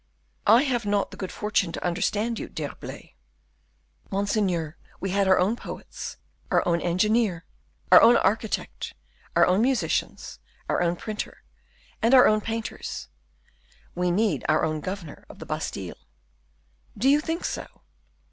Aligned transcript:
"I 0.47 0.63
have 0.63 0.83
not 0.87 1.11
the 1.11 1.15
good 1.17 1.31
fortune 1.31 1.71
to 1.73 1.83
understand 1.85 2.39
you, 2.39 2.49
D'Herblay." 2.49 3.13
"Monseigneur, 4.09 4.75
we 4.99 5.11
had 5.11 5.27
our 5.27 5.37
own 5.37 5.55
poets, 5.55 6.17
our 6.49 6.67
own 6.67 6.81
engineer, 6.81 7.45
our 7.91 8.01
own 8.01 8.17
architect, 8.17 8.95
our 9.35 9.45
own 9.45 9.61
musicians, 9.61 10.39
our 10.67 10.81
own 10.81 10.95
printer, 10.95 11.43
and 12.01 12.15
our 12.15 12.27
own 12.27 12.41
painters; 12.41 13.09
we 13.93 14.09
needed 14.09 14.43
our 14.49 14.65
own 14.65 14.79
governor 14.81 15.23
of 15.29 15.37
the 15.37 15.45
Bastile." 15.45 16.07
"Do 16.97 17.07
you 17.07 17.19
think 17.19 17.45
so?" 17.45 17.81